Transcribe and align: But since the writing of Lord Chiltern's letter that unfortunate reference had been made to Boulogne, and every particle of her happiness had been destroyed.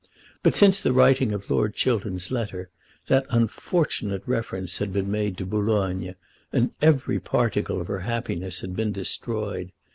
But 0.41 0.55
since 0.55 0.81
the 0.81 0.93
writing 0.93 1.31
of 1.31 1.51
Lord 1.51 1.75
Chiltern's 1.75 2.31
letter 2.31 2.71
that 3.05 3.27
unfortunate 3.29 4.23
reference 4.25 4.79
had 4.79 4.91
been 4.91 5.11
made 5.11 5.37
to 5.37 5.45
Boulogne, 5.45 6.15
and 6.51 6.71
every 6.81 7.19
particle 7.19 7.79
of 7.79 7.85
her 7.85 7.99
happiness 7.99 8.61
had 8.61 8.75
been 8.75 8.91
destroyed. 8.91 9.71